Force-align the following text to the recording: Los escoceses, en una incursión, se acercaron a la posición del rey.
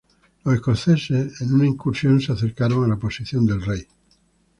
Los 0.43 0.55
escoceses, 0.55 1.41
en 1.41 1.53
una 1.53 1.67
incursión, 1.67 2.19
se 2.19 2.31
acercaron 2.31 2.83
a 2.83 2.87
la 2.87 2.95
posición 2.97 3.45
del 3.45 3.61
rey. 3.61 3.87